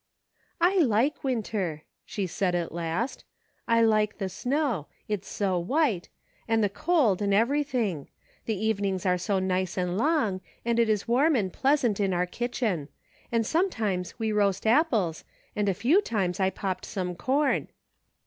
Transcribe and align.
"I 0.59 0.79
like 0.79 1.23
winter," 1.23 1.83
she 2.07 2.25
said, 2.25 2.55
at 2.55 2.71
last." 2.71 3.23
I 3.77 3.81
like 3.83 4.17
the 4.17 4.29
snow— 4.29 4.87
it's 5.07 5.27
so 5.27 5.59
white— 5.59 6.09
and 6.47 6.63
the 6.63 6.69
cold, 6.69 7.21
and 7.21 7.35
every 7.35 7.61
thing. 7.61 8.07
The 8.47 8.57
evenings 8.57 9.05
are 9.05 9.19
so 9.19 9.37
nice 9.37 9.77
and 9.77 9.99
long, 9.99 10.41
and 10.65 10.79
it 10.79 10.89
is 10.89 11.07
warm 11.07 11.35
and 11.35 11.53
pleasant 11.53 11.99
in 11.99 12.15
our 12.15 12.25
kitchen; 12.25 12.87
and 13.31 13.45
some 13.45 13.69
times 13.69 14.17
we 14.17 14.31
roast 14.31 14.65
apples, 14.65 15.23
and 15.55 15.69
a 15.69 15.75
few 15.75 16.01
times 16.01 16.39
I 16.39 16.49
popped 16.49 16.85
some 16.85 17.13
corn. 17.13 17.67